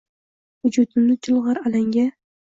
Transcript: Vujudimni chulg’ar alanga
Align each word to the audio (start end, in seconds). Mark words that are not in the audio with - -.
Vujudimni 0.63 1.17
chulg’ar 1.27 1.59
alanga 1.65 2.07